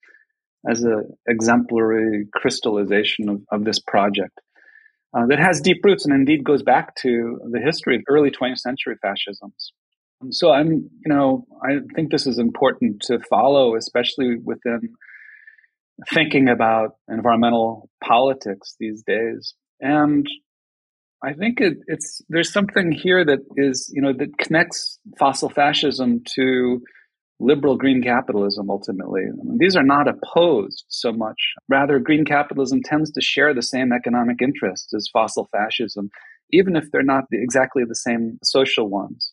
[0.68, 4.40] as an exemplary crystallization of, of this project
[5.14, 8.58] uh, that has deep roots and indeed goes back to the history of early 20th
[8.58, 9.72] century fascisms.
[10.30, 14.94] So I'm, you know, I think this is important to follow, especially within
[16.12, 19.54] thinking about environmental politics these days.
[19.84, 20.26] And
[21.22, 26.22] I think it, it's there's something here that is you know that connects fossil fascism
[26.36, 26.80] to
[27.38, 29.22] liberal green capitalism ultimately.
[29.22, 31.36] I mean, these are not opposed so much.
[31.68, 36.08] Rather, green capitalism tends to share the same economic interests as fossil fascism,
[36.50, 39.32] even if they're not the, exactly the same social ones.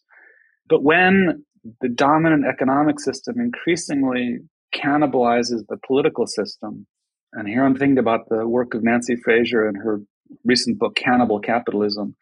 [0.67, 1.45] But when
[1.79, 4.39] the dominant economic system increasingly
[4.75, 6.87] cannibalizes the political system,
[7.31, 10.01] and here I'm thinking about the work of Nancy Fraser and her
[10.43, 12.15] recent book, Cannibal Capitalism.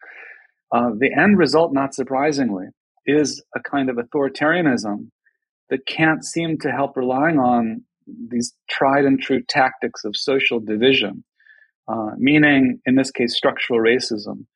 [0.72, 2.66] Uh, the end result, not surprisingly,
[3.06, 5.08] is a kind of authoritarianism
[5.68, 11.24] that can't seem to help relying on these tried and true tactics of social division,
[11.88, 14.46] uh, meaning, in this case, structural racism,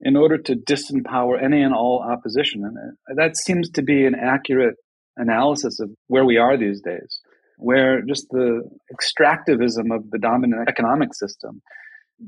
[0.00, 2.64] in order to disempower any and all opposition.
[2.64, 4.76] And that seems to be an accurate
[5.16, 7.20] analysis of where we are these days,
[7.56, 11.62] where just the extractivism of the dominant economic system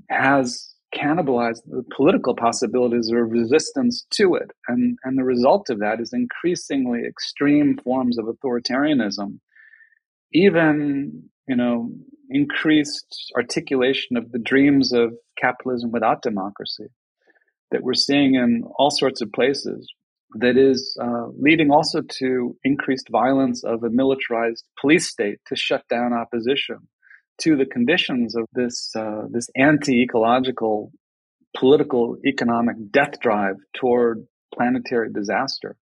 [0.09, 4.51] has cannibalize the political possibilities of resistance to it.
[4.69, 9.39] And, and the result of that is increasingly extreme forms of authoritarianism,
[10.33, 11.91] even, you know,
[12.31, 16.87] increased articulation of the dreams of capitalism without democracy
[17.71, 19.93] that we're seeing in all sorts of places
[20.35, 25.85] that is uh, leading also to increased violence of a militarized police state to shut
[25.89, 26.89] down opposition
[27.43, 30.93] to the conditions of this uh, this anti-ecological
[31.57, 35.77] political economic death drive toward planetary disaster.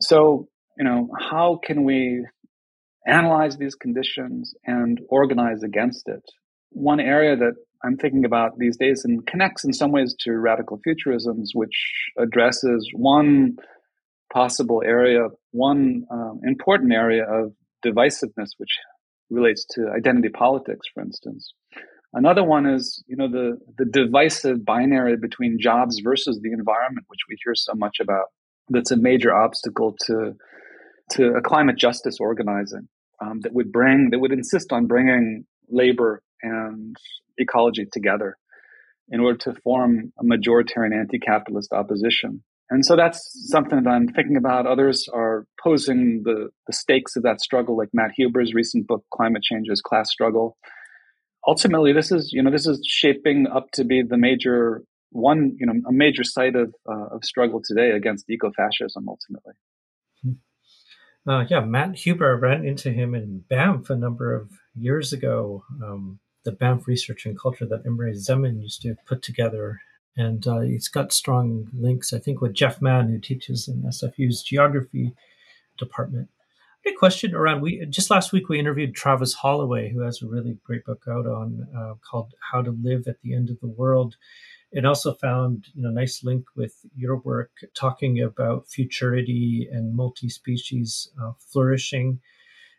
[0.00, 2.26] So, you know, how can we
[3.06, 6.22] analyze these conditions and organize against it?
[6.70, 10.80] One area that I'm thinking about these days and connects in some ways to radical
[10.86, 13.56] futurisms, which addresses one
[14.32, 17.52] possible area, one um, important area of
[17.84, 18.76] divisiveness, which
[19.30, 21.52] relates to identity politics, for instance.
[22.12, 27.20] Another one is, you know, the, the divisive binary between jobs versus the environment, which
[27.28, 28.26] we hear so much about.
[28.68, 30.32] That's a major obstacle to,
[31.12, 32.88] to a climate justice organizing
[33.20, 36.96] um, that would bring, that would insist on bringing labor and
[37.38, 38.38] ecology together
[39.08, 42.42] in order to form a majoritarian anti-capitalist opposition.
[42.68, 44.66] And so that's something that I'm thinking about.
[44.66, 49.42] Others are posing the, the stakes of that struggle, like Matt Huber's recent book, Climate
[49.42, 50.56] Change as Class Struggle.
[51.46, 55.66] Ultimately, this is, you know, this is shaping up to be the major one, you
[55.66, 59.54] know, a major site of, uh, of struggle today against ecofascism, ultimately.
[60.22, 61.30] Hmm.
[61.30, 65.64] Uh, yeah, Matt Huber ran into him in Banff a number of years ago.
[65.84, 69.80] Um, the Banff Research and Culture that Imre Szeman used to put together
[70.16, 74.42] and uh, he's got strong links, I think, with Geoff Mann, who teaches in SFU's
[74.42, 75.14] geography
[75.78, 76.28] department.
[76.86, 80.56] A question around we just last week we interviewed Travis Holloway, who has a really
[80.64, 84.16] great book out on uh, called "How to Live at the End of the World."
[84.70, 91.10] It also found you know nice link with your work talking about futurity and multi-species
[91.20, 92.20] uh, flourishing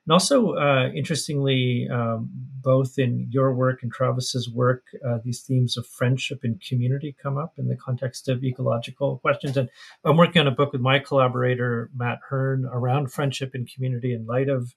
[0.08, 2.30] and also, uh, interestingly, um,
[2.62, 7.38] both in your work and Travis's work, uh, these themes of friendship and community come
[7.38, 9.58] up in the context of ecological questions.
[9.58, 9.70] And
[10.06, 14.26] I'm working on a book with my collaborator, Matt Hern, around friendship and community in
[14.26, 14.76] light of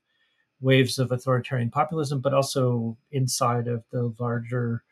[0.60, 4.82] waves of authoritarian populism, but also inside of the larger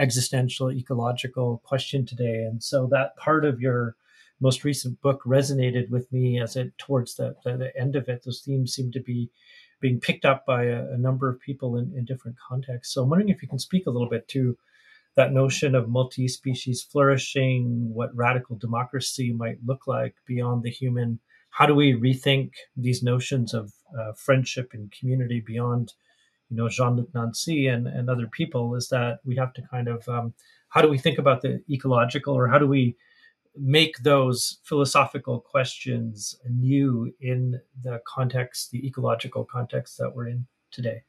[0.00, 2.42] existential ecological question today.
[2.42, 3.94] And so that part of your
[4.40, 8.24] most recent book resonated with me as it towards the, the, the end of it.
[8.24, 9.30] Those themes seem to be
[9.80, 12.94] being picked up by a, a number of people in, in, different contexts.
[12.94, 14.56] So I'm wondering if you can speak a little bit to
[15.16, 21.20] that notion of multi-species flourishing, what radical democracy might look like beyond the human.
[21.50, 25.94] How do we rethink these notions of uh, friendship and community beyond,
[26.50, 28.74] you know, Jean-Luc Nancy and, and other people?
[28.74, 30.34] Is that we have to kind of um,
[30.68, 32.96] how do we think about the ecological, or how do we
[33.58, 41.02] make those philosophical questions new in the context, the ecological context that we're in today?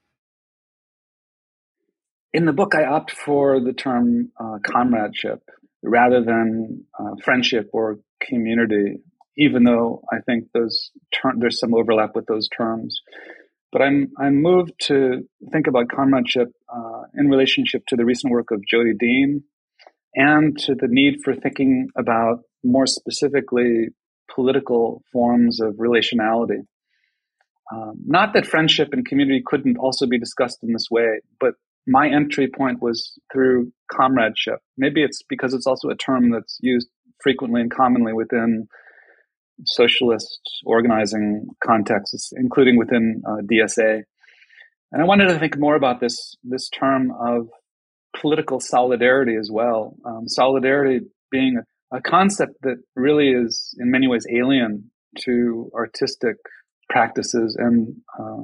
[2.34, 5.41] In the book, I opt for the term uh, comradeship
[5.82, 8.98] rather than uh, friendship or community,
[9.38, 13.02] even though I think those ter- there's some overlap with those terms.
[13.72, 18.52] But I'm I'm moved to think about comradeship uh, in relationship to the recent work
[18.52, 19.43] of Jodi Dean
[20.16, 23.88] and to the need for thinking about more specifically
[24.34, 26.66] political forms of relationality.
[27.74, 31.53] Um, not that friendship and community couldn't also be discussed in this way, but
[31.86, 34.60] my entry point was through comradeship.
[34.78, 36.88] Maybe it's because it's also a term that's used
[37.22, 38.68] frequently and commonly within
[39.66, 44.03] socialist organizing contexts, including within uh, DSA.
[44.91, 47.49] And I wanted to think more about this this term of
[48.20, 49.95] political solidarity as well.
[50.05, 51.01] Um, solidarity
[51.32, 51.60] being
[51.91, 56.38] a, a, concept that really is in many ways alien to artistic
[56.89, 58.43] practices and uh,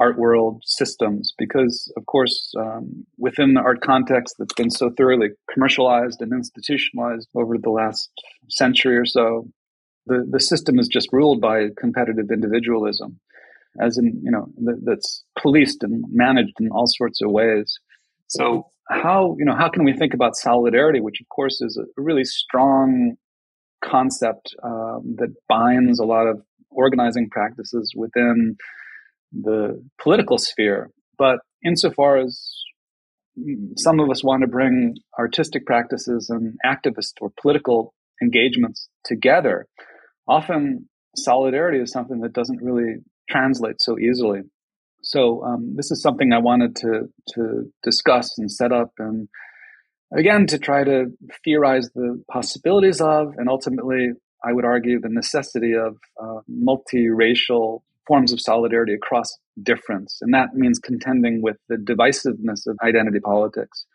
[0.00, 5.28] art world systems because of course um, within the art context that's been so thoroughly
[5.52, 8.10] commercialized and institutionalized over the last
[8.48, 9.46] century or so
[10.06, 13.20] the, the system is just ruled by competitive individualism
[13.78, 14.46] as in you know
[14.84, 17.78] that's policed and managed in all sorts of ways
[18.30, 22.00] so how you know how can we think about solidarity which of course is a
[22.00, 23.16] really strong
[23.84, 28.56] concept um, that binds a lot of organizing practices within
[29.32, 30.90] the political sphere.
[31.18, 32.50] But insofar as
[33.76, 39.66] some of us want to bring artistic practices and activist or political engagements together,
[40.28, 42.96] often solidarity is something that doesn't really
[43.28, 44.40] translate so easily.
[45.10, 49.28] So um, this is something I wanted to to discuss and set up, and
[50.16, 51.06] again to try to
[51.44, 54.10] theorize the possibilities of, and ultimately
[54.44, 60.18] I would argue, the necessity of uh, multiracial forms of solidarity across difference.
[60.20, 63.86] And that means contending with the divisiveness of identity politics.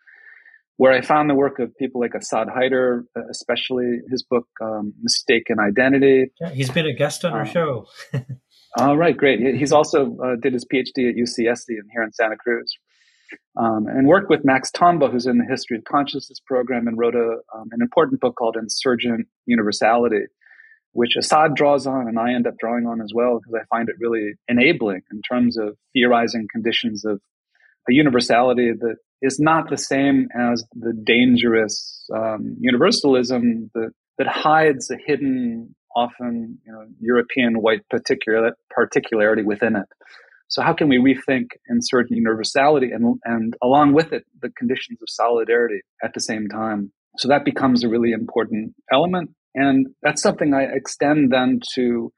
[0.76, 4.92] Where I found the work of people like Asad Haider, uh, especially his book um,
[5.00, 7.86] "Mistaken Identity." Yeah, he's been a guest on our um, show.
[8.76, 9.40] all right, great.
[9.56, 12.76] He's also uh, did his PhD at UCSD and here in Santa Cruz,
[13.56, 17.14] um, and worked with Max Tomba, who's in the History of Consciousness program, and wrote
[17.14, 20.26] a, um, an important book called "Insurgent Universality,"
[20.92, 23.88] which Asad draws on and I end up drawing on as well because I find
[23.88, 27.20] it really enabling in terms of theorizing conditions of
[27.88, 34.90] a universality that is not the same as the dangerous um, universalism that, that hides
[34.90, 39.86] a hidden, often you know, European white particular, particularity within it.
[40.48, 45.08] So how can we rethink insurgent universality and, and along with it, the conditions of
[45.08, 46.92] solidarity at the same time?
[47.18, 49.30] So that becomes a really important element.
[49.54, 52.12] And that's something I extend then to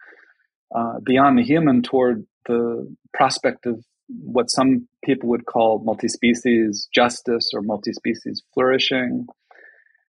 [0.77, 7.51] uh, beyond the human toward the prospect of what some people would call multi-species justice
[7.55, 9.27] or multi-species flourishing,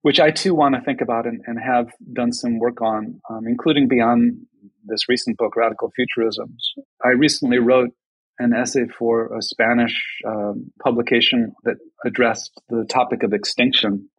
[0.02, 3.48] which I too want to think about and, and have done some work on, um,
[3.48, 4.46] including beyond
[4.86, 6.84] this recent book, Radical Futurisms.
[7.04, 7.90] I recently wrote
[8.40, 11.76] an essay for a Spanish um, publication that
[12.06, 14.10] addressed the topic of extinction,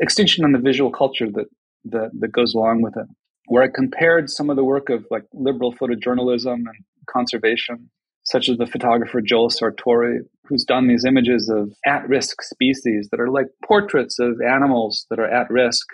[0.00, 1.46] extinction and the visual culture that
[1.84, 3.06] that, that goes along with it,
[3.46, 7.90] where I compared some of the work of like liberal photojournalism and conservation,
[8.24, 10.20] such as the photographer Joel Sartore,
[10.52, 15.18] who's done these images of at risk species that are like portraits of animals that
[15.18, 15.86] are at risk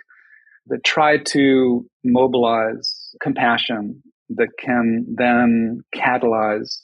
[0.67, 6.81] that try to mobilize compassion that can then catalyze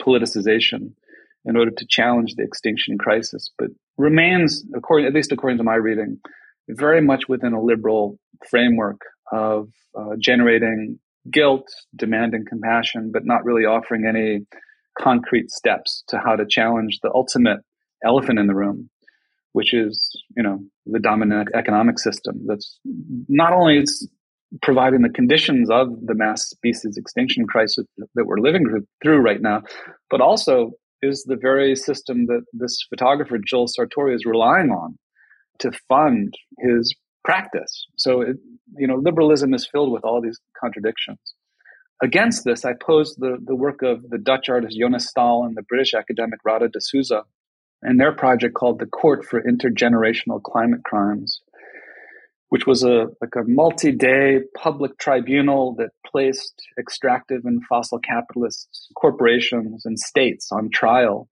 [0.00, 0.92] politicization
[1.44, 3.68] in order to challenge the extinction crisis, but
[3.98, 6.18] remains, according at least according to my reading,
[6.70, 8.18] very much within a liberal
[8.48, 9.00] framework
[9.30, 9.68] of
[9.98, 10.98] uh, generating
[11.30, 14.40] guilt, demanding compassion, but not really offering any
[15.00, 17.60] concrete steps to how to challenge the ultimate
[18.04, 18.90] elephant in the room,
[19.52, 22.78] which is, you know, the dominant economic system that's
[23.28, 24.08] not only is
[24.62, 28.64] providing the conditions of the mass species extinction crisis that we're living
[29.02, 29.62] through right now,
[30.10, 30.72] but also
[31.02, 34.98] is the very system that this photographer Joel Sartore is relying on
[35.60, 36.94] to fund his
[37.24, 37.86] practice.
[37.96, 38.36] So, it,
[38.76, 41.20] you know, liberalism is filled with all these contradictions.
[42.02, 45.62] Against this, I posed the, the work of the Dutch artist Jonas Staal and the
[45.62, 47.24] British academic Radha D'Souza
[47.82, 51.40] and their project called the Court for Intergenerational Climate Crimes,
[52.48, 59.84] which was a like a multi-day public tribunal that placed extractive and fossil capitalist corporations
[59.84, 61.28] and states on trial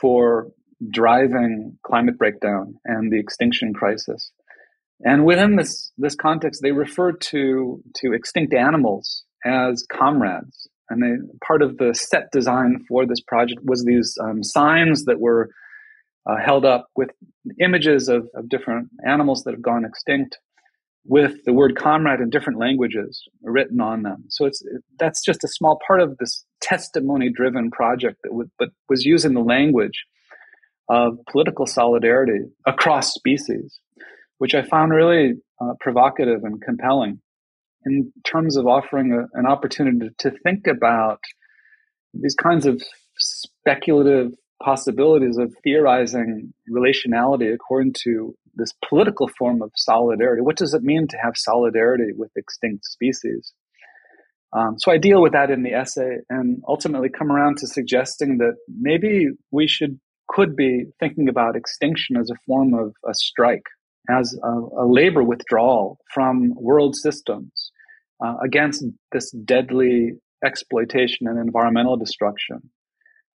[0.00, 0.50] for
[0.90, 4.32] driving climate breakdown and the extinction crisis.
[5.04, 10.68] And within this, this context, they refer to, to extinct animals as comrades.
[10.90, 15.20] And they, part of the set design for this project was these um, signs that
[15.20, 15.50] were
[16.28, 17.10] uh, held up with
[17.60, 20.38] images of, of different animals that have gone extinct
[21.04, 24.24] with the word comrade in different languages written on them.
[24.28, 24.62] So it's
[24.98, 29.34] that's just a small part of this testimony driven project that would, but was using
[29.34, 30.04] the language
[30.88, 33.80] of political solidarity across species.
[34.42, 37.20] which I found really uh, provocative and compelling
[37.86, 41.20] in terms of offering a, an opportunity to think about
[42.14, 42.82] these kinds of
[43.18, 50.42] speculative possibilities of theorizing relationality according to this political form of solidarity.
[50.42, 53.52] What does it mean to have solidarity with extinct species?
[54.54, 58.38] Um, so I deal with that in the essay and ultimately come around to suggesting
[58.38, 63.66] that maybe we should could be thinking about extinction as a form of a strike,
[64.08, 67.72] as a, a labor withdrawal from world systems
[68.24, 70.12] uh, against this deadly
[70.44, 72.70] exploitation and environmental destruction.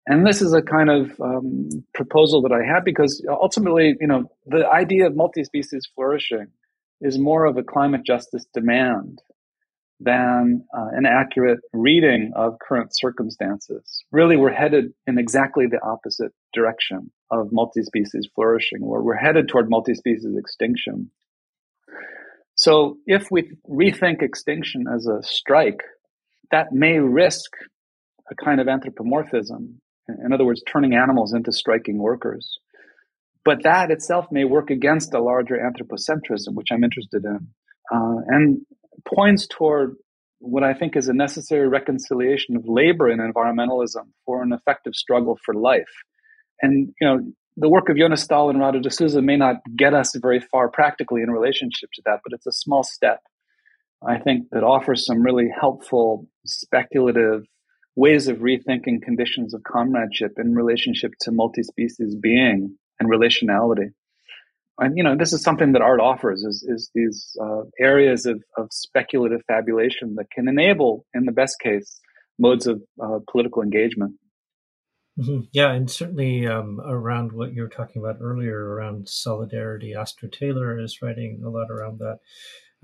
[0.05, 4.25] And this is a kind of um, proposal that I have because ultimately, you know,
[4.45, 6.47] the idea of multi-species flourishing
[6.99, 9.21] is more of a climate justice demand
[9.99, 14.03] than uh, an accurate reading of current circumstances.
[14.11, 19.69] Really, we're headed in exactly the opposite direction of multi-species flourishing, where we're headed toward
[19.69, 21.11] multi-species extinction.
[22.55, 25.81] So if we rethink extinction as a strike,
[26.51, 27.51] that may risk
[28.29, 29.81] a kind of anthropomorphism.
[30.07, 32.59] In other words, turning animals into striking workers.
[33.45, 37.47] But that itself may work against a larger anthropocentrism, which I'm interested in.
[37.93, 38.61] Uh, and
[39.05, 39.95] points toward
[40.39, 45.37] what I think is a necessary reconciliation of labor and environmentalism for an effective struggle
[45.43, 46.03] for life.
[46.61, 47.19] And, you know,
[47.57, 51.21] the work of Jonas Staal and Radha de may not get us very far practically
[51.21, 53.21] in relationship to that, but it's a small step.
[54.05, 57.43] I think that offers some really helpful speculative
[57.95, 63.91] ways of rethinking conditions of comradeship in relationship to multi-species being and relationality
[64.79, 68.41] and you know this is something that art offers is, is these uh, areas of,
[68.57, 71.99] of speculative fabulation that can enable in the best case
[72.39, 74.13] modes of uh, political engagement
[75.19, 75.41] mm-hmm.
[75.51, 80.79] yeah and certainly um, around what you were talking about earlier around solidarity Astra Taylor
[80.79, 82.19] is writing a lot around that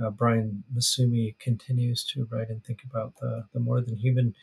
[0.03, 4.33] uh, Brian Massumi continues to write and think about the, the more than human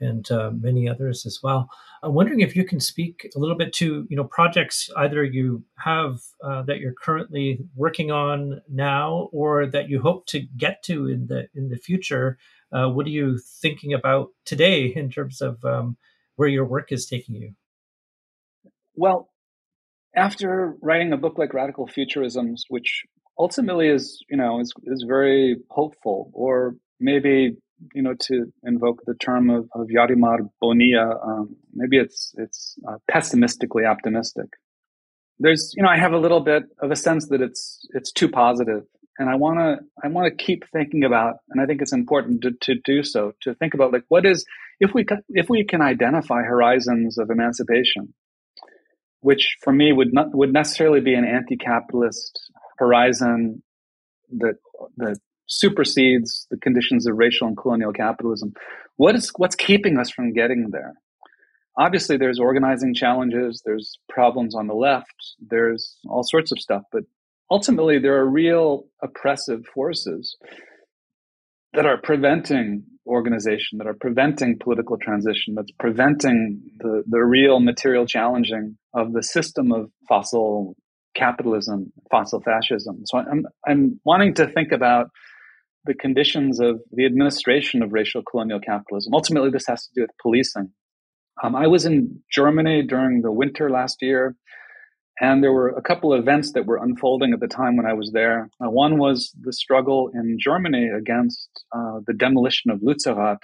[0.00, 1.70] and uh, many others as well.
[2.02, 5.64] I'm wondering if you can speak a little bit to you know projects either you
[5.78, 11.08] have uh, that you're currently working on now or that you hope to get to
[11.08, 12.38] in the in the future.
[12.72, 15.96] Uh, what are you thinking about today in terms of um,
[16.36, 17.52] where your work is taking you?
[18.94, 19.28] Well,
[20.14, 23.04] after writing a book like Radical Futurisms, which
[23.38, 27.56] ultimately is you know is is very hopeful, or maybe
[27.94, 32.96] you know, to invoke the term of, of Yarimar Bonilla, um, maybe it's it's uh,
[33.10, 34.46] pessimistically optimistic.
[35.38, 38.28] There's, you know, I have a little bit of a sense that it's it's too
[38.28, 38.84] positive,
[39.18, 42.42] and I want to I want to keep thinking about, and I think it's important
[42.42, 44.44] to, to do so to think about like what is
[44.80, 48.14] if we if we can identify horizons of emancipation,
[49.20, 53.62] which for me would not would necessarily be an anti-capitalist horizon
[54.38, 54.56] that
[54.96, 58.52] that supersedes the conditions of racial and colonial capitalism.
[58.96, 60.94] What is what's keeping us from getting there?
[61.78, 67.02] Obviously, there's organizing challenges, there's problems on the left, there's all sorts of stuff, but
[67.50, 70.36] ultimately, there are real oppressive forces
[71.72, 78.06] that are preventing organization, that are preventing political transition, that's preventing the, the real material
[78.06, 80.74] challenging of the system of fossil
[81.14, 83.02] capitalism, fossil fascism.
[83.04, 85.08] So I'm, I'm wanting to think about
[85.84, 89.14] the conditions of the administration of racial colonial capitalism.
[89.14, 90.70] Ultimately, this has to do with policing.
[91.42, 94.34] Um, I was in Germany during the winter last year,
[95.20, 97.94] and there were a couple of events that were unfolding at the time when I
[97.94, 98.50] was there.
[98.60, 103.42] Uh, one was the struggle in Germany against uh, the demolition of Lützerath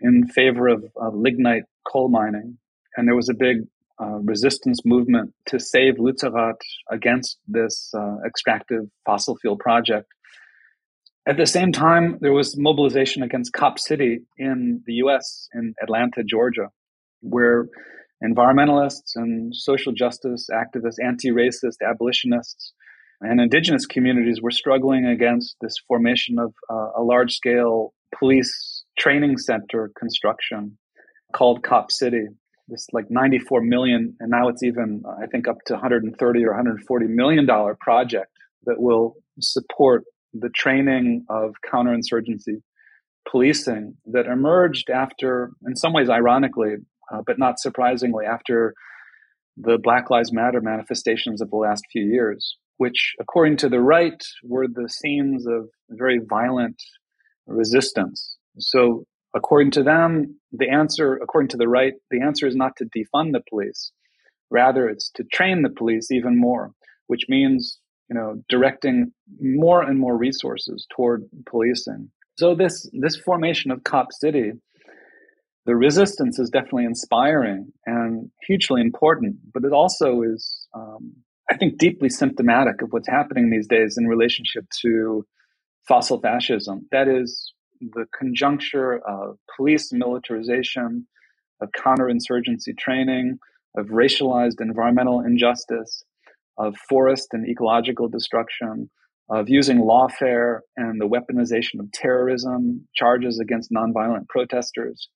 [0.00, 2.58] in favor of uh, lignite coal mining.
[2.96, 3.58] And there was a big
[4.00, 6.60] uh, resistance movement to save Lützerath
[6.90, 10.08] against this uh, extractive fossil fuel project.
[11.26, 16.24] At the same time, there was mobilization against Cop City in the US, in Atlanta,
[16.24, 16.70] Georgia,
[17.20, 17.68] where
[18.22, 22.72] environmentalists and social justice activists, anti racist abolitionists,
[23.20, 29.38] and indigenous communities were struggling against this formation of uh, a large scale police training
[29.38, 30.76] center construction
[31.32, 32.26] called Cop City.
[32.68, 37.06] This like 94 million, and now it's even, I think, up to 130 or 140
[37.08, 38.30] million dollar project
[38.64, 42.62] that will support the training of counterinsurgency
[43.28, 46.76] policing that emerged after, in some ways, ironically,
[47.12, 48.74] uh, but not surprisingly, after
[49.56, 54.22] the Black Lives Matter manifestations of the last few years, which, according to the right,
[54.42, 56.82] were the scenes of very violent
[57.46, 58.36] resistance.
[58.58, 59.04] So,
[59.34, 63.32] according to them, the answer, according to the right, the answer is not to defund
[63.32, 63.92] the police.
[64.50, 66.72] Rather, it's to train the police even more,
[67.06, 67.78] which means
[68.12, 69.10] you know, directing
[69.40, 72.10] more and more resources toward policing.
[72.36, 74.52] So this this formation of Cop City,
[75.64, 81.12] the resistance is definitely inspiring and hugely important, but it also is, um,
[81.50, 85.24] I think, deeply symptomatic of what's happening these days in relationship to
[85.86, 86.86] fossil fascism.
[86.90, 91.06] That is the conjuncture of police militarization,
[91.60, 93.38] of counterinsurgency training,
[93.76, 96.04] of racialized environmental injustice,
[96.58, 98.90] of forest and ecological destruction,
[99.30, 105.08] of using lawfare and the weaponization of terrorism, charges against nonviolent protesters.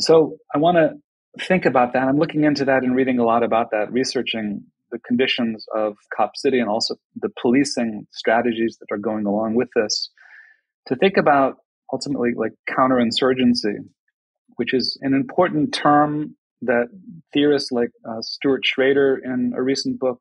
[0.00, 2.02] So I want to think about that.
[2.04, 6.32] I'm looking into that and reading a lot about that, researching the conditions of Cop
[6.36, 10.10] City and also the policing strategies that are going along with this
[10.86, 11.56] to think about
[11.92, 13.76] ultimately like counterinsurgency,
[14.56, 16.86] which is an important term that
[17.32, 20.18] theorists like uh, Stuart Schrader in a recent book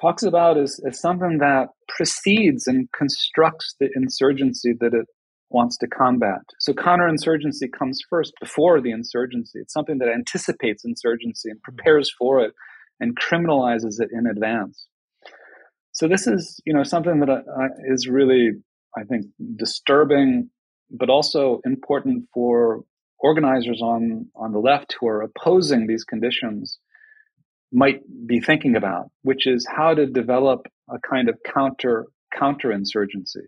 [0.00, 5.06] talks about as, as something that precedes and constructs the insurgency that it
[5.50, 6.42] wants to combat.
[6.58, 9.58] So counterinsurgency comes first before the insurgency.
[9.58, 12.52] It's something that anticipates insurgency and prepares for it
[13.00, 14.86] and criminalizes it in advance.
[15.92, 17.42] So this is, you know, something that uh,
[17.92, 18.50] is really,
[18.96, 19.26] I think,
[19.56, 20.50] disturbing,
[20.90, 22.84] but also important for
[23.18, 26.78] organizers on on the left who are opposing these conditions
[27.72, 33.46] might be thinking about, which is how to develop a kind of counter counterinsurgency,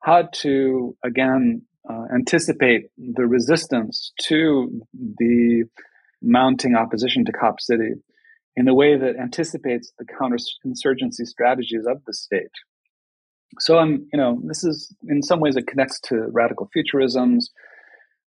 [0.00, 5.64] how to again uh, anticipate the resistance to the
[6.20, 7.92] mounting opposition to Cop City
[8.56, 12.50] in a way that anticipates the counterinsurgency strategies of the state.
[13.60, 17.44] So I'm, you know, this is in some ways it connects to radical futurisms.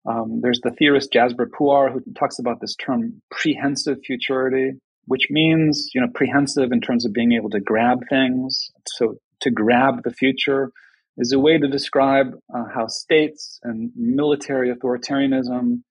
[0.10, 5.90] Um, there's the theorist Jasbir Puar who talks about this term prehensive futurity, which means,
[5.94, 8.70] you know, prehensive in terms of being able to grab things.
[8.88, 10.72] So to grab the future
[11.20, 15.82] is a way to describe uh, how states and military authoritarianism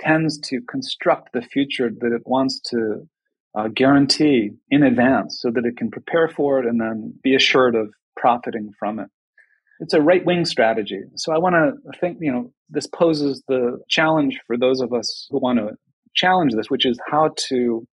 [0.00, 3.06] tends to construct the future that it wants to
[3.54, 7.74] uh, guarantee in advance so that it can prepare for it and then be assured
[7.74, 9.08] of profiting from it.
[9.80, 11.00] It's a right wing strategy.
[11.16, 15.26] So I want to think, you know, this poses the challenge for those of us
[15.30, 15.76] who want to
[16.14, 17.86] challenge this, which is how to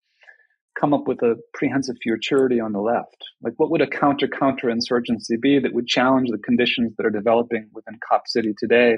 [0.79, 3.17] come up with a prehensive futurity on the left.
[3.41, 7.11] Like, what would a counter counter insurgency be that would challenge the conditions that are
[7.11, 8.97] developing within Cop City today,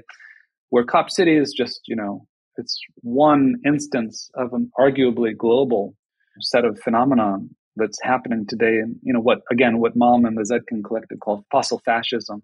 [0.70, 2.26] where Cop City is just, you know,
[2.58, 5.96] it's one instance of an arguably global
[6.42, 10.44] set of phenomenon that's happening today and you know what again what Malm and the
[10.44, 12.44] Zetkin collective call fossil fascism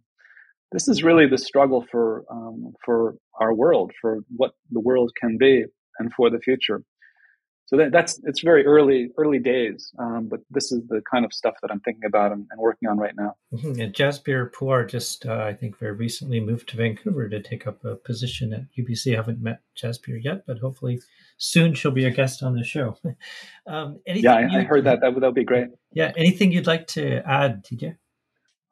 [0.71, 5.38] this is really the struggle for um, for our world for what the world can
[5.38, 5.65] be
[5.99, 6.83] and for the future
[7.66, 11.34] so that, that's it's very early early days um, but this is the kind of
[11.34, 13.36] stuff that i'm thinking about and, and working on right now.
[13.53, 13.82] Mm-hmm.
[13.82, 17.84] and jasbir puar just uh, i think very recently moved to vancouver to take up
[17.84, 20.99] a position at ubc I haven't met jasbir yet but hopefully
[21.38, 22.97] soon she'll be a guest on the show.
[23.68, 25.01] Um, yeah I, I, heard that.
[25.01, 25.70] that would, that would be great.
[25.91, 27.97] Yeah anything you'd like to add tj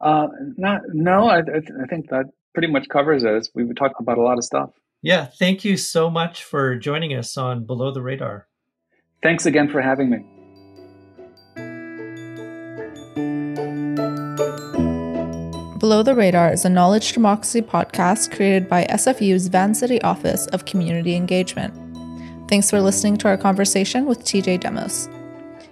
[0.00, 0.26] uh,
[0.56, 3.48] not, no I, I think that pretty much covers it.
[3.56, 4.70] We would talk about a lot of stuff.
[5.02, 8.46] Yeah thank you so much for joining us on below the radar
[9.24, 10.18] Thanks again for having me.
[15.78, 21.16] Below the Radar is a knowledge democracy podcast created by SFU's Vancity Office of Community
[21.16, 21.72] Engagement.
[22.50, 25.08] Thanks for listening to our conversation with TJ Demos.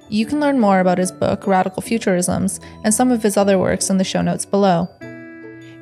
[0.08, 3.90] You can learn more about his book, Radical Futurisms, and some of his other works
[3.90, 4.88] in the show notes below.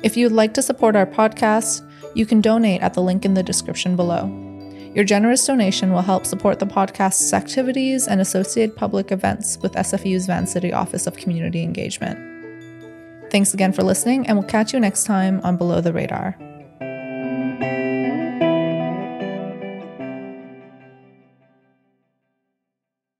[0.03, 3.33] If you would like to support our podcast, you can donate at the link in
[3.33, 4.50] the description below.
[4.93, 10.25] Your generous donation will help support the podcast's activities and associated public events with SFU's
[10.25, 12.19] Vancity Office of Community Engagement.
[13.31, 16.37] Thanks again for listening, and we'll catch you next time on Below the Radar.